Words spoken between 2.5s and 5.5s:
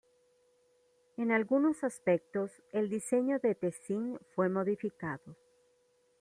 el diseño de Tessin fue modificado.